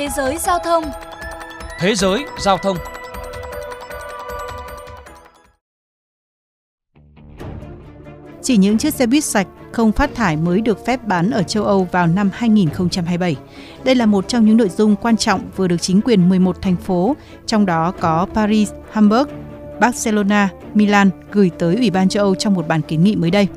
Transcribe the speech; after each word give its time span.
Thế 0.00 0.08
giới 0.16 0.38
giao 0.38 0.58
thông 0.58 0.84
Thế 1.78 1.94
giới 1.94 2.24
giao 2.38 2.58
thông 2.58 2.76
Chỉ 8.42 8.56
những 8.56 8.78
chiếc 8.78 8.94
xe 8.94 9.06
buýt 9.06 9.24
sạch 9.24 9.46
không 9.72 9.92
phát 9.92 10.14
thải 10.14 10.36
mới 10.36 10.60
được 10.60 10.86
phép 10.86 11.06
bán 11.06 11.30
ở 11.30 11.42
châu 11.42 11.64
Âu 11.64 11.88
vào 11.92 12.06
năm 12.06 12.30
2027. 12.32 13.36
Đây 13.84 13.94
là 13.94 14.06
một 14.06 14.28
trong 14.28 14.46
những 14.46 14.56
nội 14.56 14.68
dung 14.68 14.96
quan 14.96 15.16
trọng 15.16 15.50
vừa 15.56 15.68
được 15.68 15.76
chính 15.80 16.00
quyền 16.00 16.28
11 16.28 16.62
thành 16.62 16.76
phố, 16.76 17.16
trong 17.46 17.66
đó 17.66 17.92
có 18.00 18.26
Paris, 18.34 18.70
Hamburg, 18.92 19.28
Barcelona, 19.80 20.48
Milan 20.74 21.10
gửi 21.32 21.50
tới 21.58 21.76
Ủy 21.76 21.90
ban 21.90 22.08
châu 22.08 22.24
Âu 22.24 22.34
trong 22.34 22.54
một 22.54 22.68
bản 22.68 22.82
kiến 22.82 23.04
nghị 23.04 23.16
mới 23.16 23.30
đây. 23.30 23.48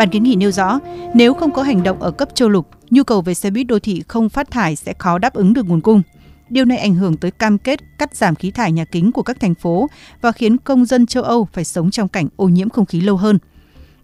Bản 0.00 0.10
kiến 0.10 0.22
nghị 0.22 0.36
nêu 0.36 0.50
rõ, 0.50 0.80
nếu 1.14 1.34
không 1.34 1.52
có 1.52 1.62
hành 1.62 1.82
động 1.82 2.02
ở 2.02 2.10
cấp 2.10 2.28
châu 2.34 2.48
lục, 2.48 2.68
nhu 2.90 3.02
cầu 3.02 3.22
về 3.22 3.34
xe 3.34 3.50
buýt 3.50 3.66
đô 3.66 3.78
thị 3.78 4.02
không 4.08 4.28
phát 4.28 4.50
thải 4.50 4.76
sẽ 4.76 4.94
khó 4.98 5.18
đáp 5.18 5.34
ứng 5.34 5.52
được 5.52 5.68
nguồn 5.68 5.80
cung. 5.80 6.02
Điều 6.48 6.64
này 6.64 6.78
ảnh 6.78 6.94
hưởng 6.94 7.16
tới 7.16 7.30
cam 7.30 7.58
kết 7.58 7.80
cắt 7.98 8.16
giảm 8.16 8.34
khí 8.34 8.50
thải 8.50 8.72
nhà 8.72 8.84
kính 8.84 9.12
của 9.12 9.22
các 9.22 9.40
thành 9.40 9.54
phố 9.54 9.88
và 10.20 10.32
khiến 10.32 10.56
công 10.56 10.84
dân 10.84 11.06
châu 11.06 11.22
Âu 11.22 11.48
phải 11.52 11.64
sống 11.64 11.90
trong 11.90 12.08
cảnh 12.08 12.28
ô 12.36 12.48
nhiễm 12.48 12.68
không 12.68 12.86
khí 12.86 13.00
lâu 13.00 13.16
hơn. 13.16 13.38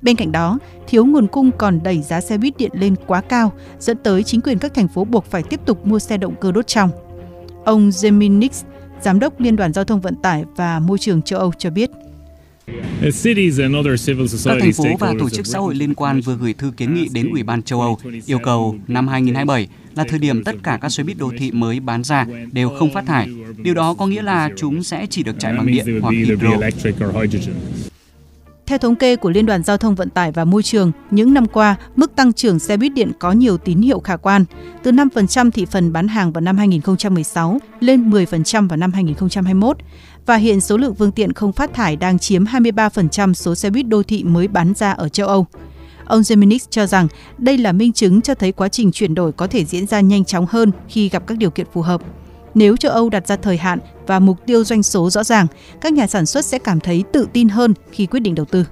Bên 0.02 0.16
cạnh 0.16 0.32
đó, 0.32 0.59
thiếu 0.86 1.05
nguồn 1.05 1.27
cung 1.27 1.50
còn 1.59 1.82
đẩy 1.82 2.02
giá 2.02 2.20
xe 2.20 2.38
buýt 2.38 2.56
điện 2.56 2.70
lên 2.74 2.94
quá 3.06 3.20
cao, 3.20 3.52
dẫn 3.78 3.97
tới 4.02 4.22
chính 4.22 4.41
quyền 4.41 4.58
các 4.58 4.74
thành 4.74 4.88
phố 4.88 5.05
buộc 5.05 5.24
phải 5.24 5.42
tiếp 5.42 5.60
tục 5.66 5.86
mua 5.86 5.98
xe 5.98 6.16
động 6.16 6.34
cơ 6.41 6.52
đốt 6.52 6.66
trong. 6.66 6.91
Ông 7.64 7.91
Jamie 7.91 8.48
Giám 9.02 9.19
đốc 9.20 9.41
Liên 9.41 9.56
đoàn 9.56 9.72
Giao 9.72 9.84
thông 9.84 10.00
Vận 10.00 10.14
tải 10.14 10.44
và 10.56 10.78
Môi 10.78 10.98
trường 10.98 11.22
châu 11.22 11.38
Âu 11.38 11.52
cho 11.58 11.70
biết. 11.70 11.91
Các 14.45 14.56
thành 14.61 14.73
phố 14.73 14.84
và 15.01 15.15
tổ 15.19 15.30
chức 15.30 15.47
xã 15.47 15.59
hội 15.59 15.75
liên 15.75 15.95
quan 15.95 16.20
vừa 16.20 16.37
gửi 16.37 16.52
thư 16.52 16.73
kiến 16.77 16.95
nghị 16.95 17.09
đến 17.12 17.30
Ủy 17.30 17.42
ban 17.42 17.62
châu 17.62 17.80
Âu 17.80 17.98
yêu 18.27 18.39
cầu 18.39 18.77
năm 18.89 19.09
2027 19.09 19.69
là 19.95 20.05
thời 20.09 20.19
điểm 20.19 20.45
tất 20.45 20.56
cả 20.62 20.79
các 20.83 20.89
xe 20.89 21.02
buýt 21.02 21.19
đô 21.19 21.33
thị 21.39 21.51
mới 21.51 21.80
bán 21.80 22.05
ra 22.05 22.27
đều 22.52 22.69
không 22.69 22.95
phát 22.95 23.06
thải. 23.06 23.29
Điều 23.56 23.75
đó 23.75 23.95
có 23.95 24.06
nghĩa 24.06 24.23
là 24.23 24.50
chúng 24.56 24.83
sẽ 24.83 25.06
chỉ 25.11 25.23
được 25.23 25.36
chạy 25.39 25.53
bằng 25.53 25.67
điện 25.67 26.00
hoặc 26.03 26.11
hydro. 26.11 26.50
Theo 28.67 28.78
thống 28.78 28.97
kê 28.97 29.17
của 29.17 29.31
Liên 29.31 29.47
đoàn 29.47 29.62
Giao 29.62 29.77
thông 29.77 29.95
Vận 29.95 30.11
tải 30.11 30.33
và 30.33 30.45
Môi 30.45 30.62
trường, 30.62 30.92
những 31.11 31.34
năm 31.34 31.47
qua, 31.47 31.77
mức 31.97 32.17
tăng 32.17 32.33
trưởng 32.33 32.59
xe 32.59 32.77
buýt 32.77 32.95
điện 32.95 33.12
có 33.19 33.33
nhiều 33.33 33.58
tín 33.58 33.83
hiệu 33.83 34.00
khả 34.00 34.17
quan, 34.17 34.45
từ 34.83 34.92
5% 34.92 35.50
thị 35.50 35.64
phần 35.64 35.92
bán 35.92 36.08
hàng 36.08 36.33
vào 36.33 36.41
năm 36.41 36.58
2016 36.58 37.58
lên 37.81 38.11
10% 38.11 38.69
vào 38.69 38.77
năm 38.77 38.92
2021 38.92 39.77
và 40.27 40.36
hiện 40.36 40.61
số 40.61 40.77
lượng 40.77 40.95
phương 40.95 41.12
tiện 41.12 41.33
không 41.33 41.53
phát 41.53 41.75
thải 41.75 41.97
đang 41.97 42.19
chiếm 42.19 42.45
23% 42.45 43.33
số 43.33 43.55
xe 43.55 43.70
buýt 43.70 43.89
đô 43.89 44.03
thị 44.03 44.25
mới 44.25 44.48
bán 44.48 44.75
ra 44.75 44.92
ở 44.92 45.08
châu 45.08 45.28
Âu. 45.28 45.47
Ông 46.05 46.23
Geminix 46.28 46.67
cho 46.70 46.86
rằng 46.86 47.08
đây 47.39 47.58
là 47.58 47.73
minh 47.73 47.92
chứng 47.92 48.20
cho 48.20 48.34
thấy 48.34 48.53
quá 48.53 48.69
trình 48.69 48.92
chuyển 48.92 49.14
đổi 49.14 49.33
có 49.33 49.47
thể 49.47 49.64
diễn 49.64 49.86
ra 49.86 50.01
nhanh 50.01 50.25
chóng 50.25 50.47
hơn 50.48 50.70
khi 50.89 51.08
gặp 51.08 51.27
các 51.27 51.39
điều 51.39 51.51
kiện 51.51 51.67
phù 51.73 51.83
hợp. 51.83 52.01
Nếu 52.56 52.76
châu 52.76 52.92
Âu 52.92 53.08
đặt 53.10 53.26
ra 53.26 53.36
thời 53.36 53.56
hạn 53.56 53.78
và 54.06 54.18
mục 54.18 54.46
tiêu 54.46 54.64
doanh 54.64 54.82
số 54.82 55.10
rõ 55.10 55.24
ràng, 55.24 55.46
các 55.80 55.92
nhà 55.92 56.06
sản 56.06 56.26
xuất 56.26 56.44
sẽ 56.44 56.58
cảm 56.58 56.80
thấy 56.80 57.04
tự 57.12 57.26
tin 57.32 57.48
hơn 57.48 57.74
khi 57.92 58.06
quyết 58.06 58.20
định 58.20 58.34
đầu 58.34 58.46
tư. 58.46 58.64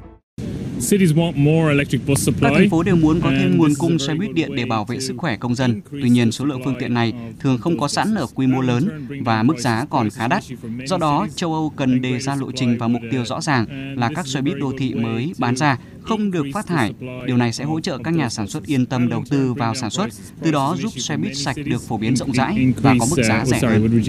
Các 2.40 2.52
thành 2.54 2.70
phố 2.70 2.82
đều 2.82 2.96
muốn 2.96 3.20
có 3.20 3.30
thêm 3.30 3.56
nguồn 3.58 3.74
cung 3.78 3.98
xe 3.98 4.14
buýt 4.14 4.34
điện 4.34 4.54
để 4.54 4.64
bảo 4.64 4.84
vệ 4.84 5.00
sức 5.00 5.14
khỏe 5.18 5.36
công 5.36 5.54
dân. 5.54 5.80
Tuy 5.90 6.10
nhiên, 6.10 6.32
số 6.32 6.44
lượng 6.44 6.60
phương 6.64 6.74
tiện 6.78 6.94
này 6.94 7.12
thường 7.40 7.58
không 7.58 7.78
có 7.78 7.88
sẵn 7.88 8.14
ở 8.14 8.26
quy 8.34 8.46
mô 8.46 8.60
lớn 8.60 9.06
và 9.24 9.42
mức 9.42 9.58
giá 9.58 9.84
còn 9.90 10.10
khá 10.10 10.28
đắt. 10.28 10.42
Do 10.86 10.96
đó, 10.98 11.26
châu 11.34 11.54
Âu 11.54 11.72
cần 11.76 12.02
đề 12.02 12.18
ra 12.18 12.34
lộ 12.34 12.52
trình 12.52 12.78
và 12.78 12.88
mục 12.88 13.02
tiêu 13.10 13.24
rõ 13.24 13.40
ràng 13.40 13.66
là 13.98 14.10
các 14.14 14.26
xe 14.26 14.40
buýt 14.40 14.56
đô 14.58 14.72
thị 14.78 14.94
mới 14.94 15.32
bán 15.38 15.56
ra 15.56 15.78
không 16.04 16.30
được 16.30 16.46
phát 16.54 16.66
thải. 16.66 16.94
Điều 17.26 17.36
này 17.36 17.52
sẽ 17.52 17.64
hỗ 17.64 17.80
trợ 17.80 17.98
các 18.04 18.14
nhà 18.14 18.28
sản 18.28 18.46
xuất 18.46 18.66
yên 18.66 18.86
tâm 18.86 19.08
đầu 19.08 19.24
tư 19.30 19.52
vào 19.52 19.74
sản 19.74 19.90
xuất, 19.90 20.08
từ 20.42 20.50
đó 20.50 20.76
giúp 20.80 20.92
xe 20.96 21.16
buýt 21.16 21.36
sạch 21.36 21.56
được 21.64 21.82
phổ 21.82 21.96
biến 21.96 22.16
rộng 22.16 22.32
rãi 22.32 22.72
và 22.82 22.94
có 23.00 23.06
mức 23.10 23.22
giá 23.24 23.44
rẻ 23.46 23.58
hơn. 23.58 24.02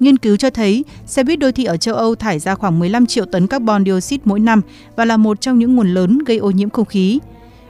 Nghiên 0.00 0.16
cứu 0.16 0.36
cho 0.36 0.50
thấy, 0.50 0.84
xe 1.06 1.24
buýt 1.24 1.38
đô 1.38 1.50
thị 1.52 1.64
ở 1.64 1.76
châu 1.76 1.94
Âu 1.94 2.14
thải 2.14 2.38
ra 2.38 2.54
khoảng 2.54 2.78
15 2.78 3.06
triệu 3.06 3.24
tấn 3.24 3.46
carbon 3.46 3.84
dioxide 3.84 4.22
mỗi 4.24 4.40
năm 4.40 4.60
và 4.96 5.04
là 5.04 5.16
một 5.16 5.40
trong 5.40 5.58
những 5.58 5.76
nguồn 5.76 5.94
lớn 5.94 6.18
gây 6.26 6.36
ô 6.36 6.50
nhiễm 6.50 6.70
không 6.70 6.84
khí. 6.86 7.18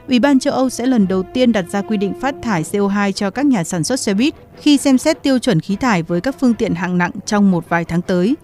Ủy 0.07 0.19
ban 0.19 0.39
châu 0.39 0.53
Âu 0.53 0.69
sẽ 0.69 0.85
lần 0.85 1.07
đầu 1.07 1.23
tiên 1.33 1.51
đặt 1.51 1.65
ra 1.69 1.81
quy 1.81 1.97
định 1.97 2.13
phát 2.21 2.35
thải 2.43 2.63
CO2 2.63 3.11
cho 3.11 3.29
các 3.29 3.45
nhà 3.45 3.63
sản 3.63 3.83
xuất 3.83 3.99
xe 3.99 4.13
buýt 4.13 4.33
khi 4.61 4.77
xem 4.77 4.97
xét 4.97 5.23
tiêu 5.23 5.39
chuẩn 5.39 5.59
khí 5.59 5.75
thải 5.75 6.03
với 6.03 6.21
các 6.21 6.35
phương 6.39 6.53
tiện 6.53 6.75
hạng 6.75 6.97
nặng 6.97 7.11
trong 7.25 7.51
một 7.51 7.69
vài 7.69 7.85
tháng 7.85 8.01
tới. 8.01 8.35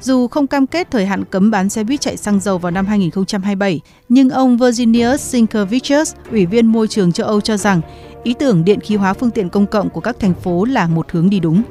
Dù 0.00 0.28
không 0.28 0.46
cam 0.46 0.66
kết 0.66 0.90
thời 0.90 1.06
hạn 1.06 1.24
cấm 1.24 1.50
bán 1.50 1.68
xe 1.68 1.84
buýt 1.84 2.00
chạy 2.00 2.16
xăng 2.16 2.40
dầu 2.40 2.58
vào 2.58 2.70
năm 2.70 2.86
2027, 2.86 3.80
nhưng 4.08 4.30
ông 4.30 4.56
Virginius 4.56 5.20
Sinkevicius, 5.20 6.14
Ủy 6.30 6.46
viên 6.46 6.66
Môi 6.66 6.88
trường 6.88 7.12
châu 7.12 7.26
Âu 7.26 7.40
cho 7.40 7.56
rằng 7.56 7.80
ý 8.22 8.34
tưởng 8.38 8.64
điện 8.64 8.80
khí 8.80 8.96
hóa 8.96 9.12
phương 9.12 9.30
tiện 9.30 9.48
công 9.48 9.66
cộng 9.66 9.90
của 9.90 10.00
các 10.00 10.16
thành 10.20 10.34
phố 10.34 10.64
là 10.64 10.86
một 10.86 11.12
hướng 11.12 11.30
đi 11.30 11.40
đúng. 11.40 11.62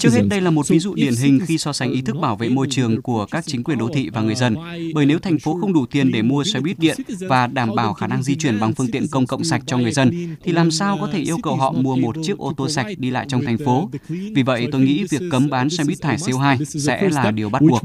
Trước 0.00 0.12
hết 0.12 0.22
đây 0.28 0.40
là 0.40 0.50
một 0.50 0.68
ví 0.68 0.78
dụ 0.78 0.94
điển 0.94 1.14
hình 1.14 1.40
khi 1.46 1.58
so 1.58 1.72
sánh 1.72 1.92
ý 1.92 2.02
thức 2.02 2.16
bảo 2.20 2.36
vệ 2.36 2.48
môi 2.48 2.66
trường 2.70 3.02
của 3.02 3.26
các 3.30 3.44
chính 3.46 3.64
quyền 3.64 3.78
đô 3.78 3.88
thị 3.94 4.10
và 4.12 4.20
người 4.20 4.34
dân. 4.34 4.56
Bởi 4.94 5.06
nếu 5.06 5.18
thành 5.18 5.38
phố 5.38 5.58
không 5.60 5.72
đủ 5.72 5.86
tiền 5.86 6.12
để 6.12 6.22
mua 6.22 6.44
xe 6.44 6.60
buýt 6.60 6.78
điện 6.78 6.96
và 7.28 7.46
đảm 7.46 7.74
bảo 7.74 7.94
khả 7.94 8.06
năng 8.06 8.22
di 8.22 8.34
chuyển 8.34 8.60
bằng 8.60 8.74
phương 8.74 8.90
tiện 8.90 9.08
công 9.08 9.26
cộng 9.26 9.44
sạch 9.44 9.62
cho 9.66 9.78
người 9.78 9.92
dân, 9.92 10.36
thì 10.44 10.52
làm 10.52 10.70
sao 10.70 10.98
có 11.00 11.08
thể 11.12 11.18
yêu 11.18 11.38
cầu 11.42 11.56
họ 11.56 11.72
mua 11.72 11.96
một 11.96 12.16
chiếc 12.22 12.38
ô 12.38 12.52
tô 12.56 12.68
sạch 12.68 12.86
đi 12.98 13.10
lại 13.10 13.26
trong 13.28 13.44
thành 13.44 13.58
phố? 13.58 13.90
Vì 14.08 14.42
vậy, 14.42 14.68
tôi 14.72 14.80
nghĩ 14.80 15.04
việc 15.10 15.22
cấm 15.30 15.50
bán 15.50 15.70
xe 15.70 15.84
buýt 15.84 16.00
thải 16.00 16.16
CO2 16.16 16.64
sẽ 16.64 17.08
là 17.08 17.30
điều 17.30 17.50
bắt 17.50 17.62
buộc. 17.62 17.82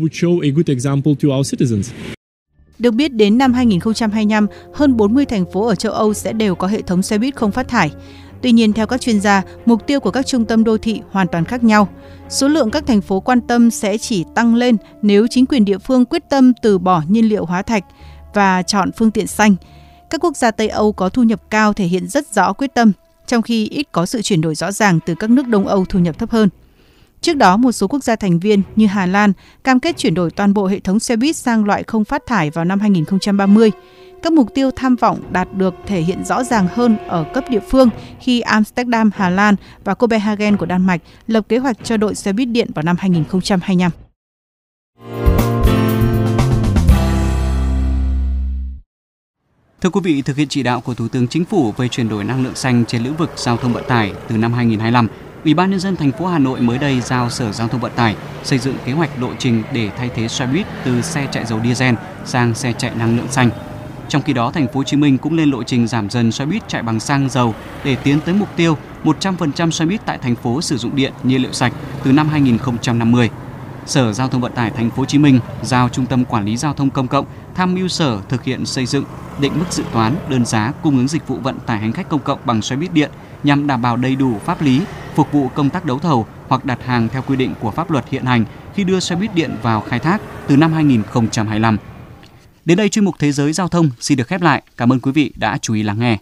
Được 2.79 2.91
biết 2.91 3.13
đến 3.13 3.37
năm 3.37 3.53
2025, 3.53 4.47
hơn 4.73 4.97
40 4.97 5.25
thành 5.25 5.45
phố 5.53 5.67
ở 5.67 5.75
châu 5.75 5.91
Âu 5.91 6.13
sẽ 6.13 6.33
đều 6.33 6.55
có 6.55 6.67
hệ 6.67 6.81
thống 6.81 7.01
xe 7.01 7.17
buýt 7.17 7.35
không 7.35 7.51
phát 7.51 7.67
thải. 7.67 7.91
Tuy 8.41 8.51
nhiên, 8.51 8.73
theo 8.73 8.87
các 8.87 9.01
chuyên 9.01 9.21
gia, 9.21 9.43
mục 9.65 9.87
tiêu 9.87 9.99
của 9.99 10.11
các 10.11 10.25
trung 10.25 10.45
tâm 10.45 10.63
đô 10.63 10.77
thị 10.77 11.01
hoàn 11.11 11.27
toàn 11.27 11.45
khác 11.45 11.63
nhau. 11.63 11.89
Số 12.29 12.47
lượng 12.47 12.71
các 12.71 12.87
thành 12.87 13.01
phố 13.01 13.19
quan 13.19 13.41
tâm 13.41 13.71
sẽ 13.71 13.97
chỉ 13.97 14.25
tăng 14.35 14.55
lên 14.55 14.77
nếu 15.01 15.27
chính 15.29 15.45
quyền 15.45 15.65
địa 15.65 15.77
phương 15.77 16.05
quyết 16.05 16.23
tâm 16.29 16.53
từ 16.61 16.77
bỏ 16.77 17.03
nhiên 17.07 17.29
liệu 17.29 17.45
hóa 17.45 17.61
thạch 17.61 17.83
và 18.33 18.63
chọn 18.63 18.91
phương 18.97 19.11
tiện 19.11 19.27
xanh. 19.27 19.55
Các 20.09 20.23
quốc 20.23 20.37
gia 20.37 20.51
Tây 20.51 20.67
Âu 20.67 20.91
có 20.91 21.09
thu 21.09 21.23
nhập 21.23 21.41
cao 21.49 21.73
thể 21.73 21.85
hiện 21.85 22.07
rất 22.07 22.33
rõ 22.33 22.53
quyết 22.53 22.73
tâm, 22.73 22.91
trong 23.27 23.41
khi 23.41 23.67
ít 23.69 23.87
có 23.91 24.05
sự 24.05 24.21
chuyển 24.21 24.41
đổi 24.41 24.55
rõ 24.55 24.71
ràng 24.71 24.99
từ 25.05 25.15
các 25.15 25.29
nước 25.29 25.47
Đông 25.47 25.67
Âu 25.67 25.85
thu 25.85 25.99
nhập 25.99 26.19
thấp 26.19 26.31
hơn. 26.31 26.49
Trước 27.21 27.33
đó, 27.33 27.57
một 27.57 27.71
số 27.71 27.87
quốc 27.87 28.03
gia 28.03 28.15
thành 28.15 28.39
viên 28.39 28.61
như 28.75 28.87
Hà 28.87 29.05
Lan 29.05 29.33
cam 29.63 29.79
kết 29.79 29.97
chuyển 29.97 30.13
đổi 30.13 30.31
toàn 30.31 30.53
bộ 30.53 30.67
hệ 30.67 30.79
thống 30.79 30.99
xe 30.99 31.15
buýt 31.15 31.35
sang 31.35 31.65
loại 31.65 31.83
không 31.83 32.05
phát 32.05 32.25
thải 32.25 32.49
vào 32.49 32.65
năm 32.65 32.79
2030. 32.79 33.71
Các 34.23 34.33
mục 34.33 34.53
tiêu 34.53 34.71
tham 34.75 34.95
vọng 34.95 35.21
đạt 35.31 35.53
được 35.53 35.75
thể 35.85 36.01
hiện 36.01 36.25
rõ 36.25 36.43
ràng 36.43 36.67
hơn 36.73 36.97
ở 37.07 37.25
cấp 37.33 37.43
địa 37.49 37.59
phương 37.59 37.89
khi 38.19 38.39
Amsterdam, 38.39 39.11
Hà 39.15 39.29
Lan 39.29 39.55
và 39.83 39.93
Copenhagen 39.93 40.57
của 40.57 40.65
Đan 40.65 40.85
Mạch 40.85 41.01
lập 41.27 41.45
kế 41.49 41.57
hoạch 41.57 41.77
cho 41.83 41.97
đội 41.97 42.15
xe 42.15 42.33
buýt 42.33 42.47
điện 42.47 42.69
vào 42.75 42.83
năm 42.83 42.95
2025. 42.99 43.91
Thưa 49.81 49.89
quý 49.89 50.01
vị, 50.03 50.21
thực 50.21 50.37
hiện 50.37 50.47
chỉ 50.47 50.63
đạo 50.63 50.81
của 50.81 50.93
Thủ 50.93 51.07
tướng 51.07 51.27
Chính 51.27 51.45
phủ 51.45 51.73
về 51.77 51.87
chuyển 51.87 52.09
đổi 52.09 52.23
năng 52.23 52.43
lượng 52.43 52.55
xanh 52.55 52.85
trên 52.85 53.03
lĩnh 53.03 53.15
vực 53.15 53.31
giao 53.35 53.57
thông 53.57 53.73
vận 53.73 53.83
tải 53.87 54.13
từ 54.27 54.37
năm 54.37 54.53
2025, 54.53 55.07
Ủy 55.43 55.53
ban 55.53 55.71
nhân 55.71 55.79
dân 55.79 55.95
thành 55.95 56.11
phố 56.11 56.25
Hà 56.25 56.39
Nội 56.39 56.61
mới 56.61 56.77
đây 56.77 57.01
giao 57.01 57.29
Sở 57.29 57.51
Giao 57.51 57.67
thông 57.67 57.81
Vận 57.81 57.91
tải 57.95 58.15
xây 58.43 58.59
dựng 58.59 58.75
kế 58.85 58.91
hoạch 58.91 59.21
lộ 59.21 59.29
trình 59.39 59.63
để 59.73 59.89
thay 59.97 60.09
thế 60.15 60.27
xe 60.27 60.47
buýt 60.47 60.65
từ 60.85 61.01
xe 61.01 61.27
chạy 61.31 61.45
dầu 61.45 61.59
diesel 61.63 61.95
sang 62.25 62.55
xe 62.55 62.73
chạy 62.77 62.91
năng 62.95 63.17
lượng 63.17 63.27
xanh. 63.31 63.49
Trong 64.09 64.21
khi 64.21 64.33
đó, 64.33 64.51
thành 64.51 64.67
phố 64.67 64.73
Hồ 64.79 64.83
Chí 64.83 64.97
Minh 64.97 65.17
cũng 65.17 65.37
lên 65.37 65.51
lộ 65.51 65.63
trình 65.63 65.87
giảm 65.87 66.09
dần 66.09 66.31
xe 66.31 66.45
buýt 66.45 66.67
chạy 66.67 66.83
bằng 66.83 66.99
xăng 66.99 67.29
dầu 67.29 67.55
để 67.83 67.95
tiến 67.95 68.19
tới 68.19 68.33
mục 68.33 68.49
tiêu 68.55 68.77
100% 69.03 69.71
xe 69.71 69.85
buýt 69.85 70.01
tại 70.05 70.17
thành 70.17 70.35
phố 70.35 70.61
sử 70.61 70.77
dụng 70.77 70.95
điện 70.95 71.13
nhiên 71.23 71.41
liệu 71.41 71.51
sạch 71.51 71.73
từ 72.03 72.11
năm 72.11 72.29
2050. 72.29 73.29
Sở 73.85 74.13
Giao 74.13 74.27
thông 74.27 74.41
Vận 74.41 74.51
tải 74.51 74.71
thành 74.71 74.89
phố 74.89 74.97
Hồ 74.97 75.05
Chí 75.05 75.17
Minh 75.17 75.39
giao 75.61 75.89
Trung 75.89 76.05
tâm 76.05 76.25
Quản 76.25 76.45
lý 76.45 76.57
Giao 76.57 76.73
thông 76.73 76.89
Công 76.89 77.07
cộng 77.07 77.25
tham 77.55 77.75
mưu 77.75 77.87
Sở 77.87 78.19
thực 78.29 78.43
hiện 78.43 78.65
xây 78.65 78.85
dựng 78.85 79.03
định 79.39 79.53
mức 79.59 79.65
dự 79.69 79.83
toán 79.93 80.15
đơn 80.29 80.45
giá 80.45 80.73
cung 80.83 80.97
ứng 80.97 81.07
dịch 81.07 81.27
vụ 81.27 81.37
vận 81.37 81.59
tải 81.59 81.79
hành 81.79 81.91
khách 81.91 82.09
công 82.09 82.19
cộng 82.19 82.39
bằng 82.45 82.61
xe 82.61 82.75
buýt 82.75 82.93
điện 82.93 83.11
nhằm 83.43 83.67
đảm 83.67 83.81
bảo 83.81 83.97
đầy 83.97 84.15
đủ 84.15 84.39
pháp 84.45 84.61
lý, 84.61 84.81
phục 85.15 85.31
vụ 85.31 85.47
công 85.47 85.69
tác 85.69 85.85
đấu 85.85 85.99
thầu 85.99 86.25
hoặc 86.47 86.65
đặt 86.65 86.79
hàng 86.85 87.09
theo 87.09 87.21
quy 87.21 87.35
định 87.35 87.53
của 87.59 87.71
pháp 87.71 87.91
luật 87.91 88.09
hiện 88.09 88.25
hành 88.25 88.45
khi 88.75 88.83
đưa 88.83 88.99
xe 88.99 89.15
buýt 89.15 89.35
điện 89.35 89.55
vào 89.61 89.81
khai 89.81 89.99
thác 89.99 90.21
từ 90.47 90.57
năm 90.57 90.73
2025. 90.73 91.77
Đến 92.67 92.77
đây 92.77 92.89
chuyên 92.89 93.05
mục 93.05 93.15
Thế 93.19 93.31
giới 93.31 93.53
giao 93.53 93.67
thông 93.67 93.89
xin 93.99 94.17
được 94.17 94.27
khép 94.27 94.41
lại. 94.41 94.61
Cảm 94.77 94.91
ơn 94.91 94.99
quý 94.99 95.11
vị 95.11 95.31
đã 95.35 95.57
chú 95.61 95.73
ý 95.73 95.83
lắng 95.83 95.99
nghe. 95.99 96.17